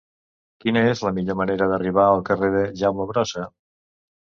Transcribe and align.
Quina 0.65 0.83
és 0.93 1.03
la 1.09 1.11
millor 1.19 1.39
manera 1.43 1.69
d'arribar 1.75 2.09
al 2.09 2.25
carrer 2.33 2.53
de 2.59 2.67
Jaume 2.83 3.11
Brossa? 3.15 3.51